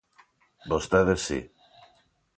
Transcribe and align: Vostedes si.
Vostedes 0.71 1.21
si. 1.27 1.39